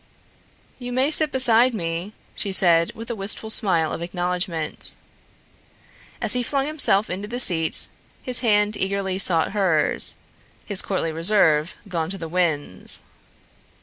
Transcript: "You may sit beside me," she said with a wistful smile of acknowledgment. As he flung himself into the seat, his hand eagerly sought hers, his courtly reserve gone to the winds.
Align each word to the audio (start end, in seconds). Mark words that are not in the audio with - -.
"You 0.79 0.91
may 0.91 1.11
sit 1.11 1.31
beside 1.31 1.75
me," 1.75 2.13
she 2.33 2.51
said 2.51 2.91
with 2.95 3.11
a 3.11 3.15
wistful 3.15 3.51
smile 3.51 3.93
of 3.93 4.01
acknowledgment. 4.01 4.95
As 6.19 6.33
he 6.33 6.41
flung 6.41 6.65
himself 6.65 7.07
into 7.07 7.27
the 7.27 7.39
seat, 7.39 7.87
his 8.23 8.39
hand 8.39 8.75
eagerly 8.75 9.19
sought 9.19 9.51
hers, 9.51 10.17
his 10.65 10.81
courtly 10.81 11.11
reserve 11.11 11.75
gone 11.87 12.09
to 12.09 12.17
the 12.17 12.27
winds. 12.27 13.03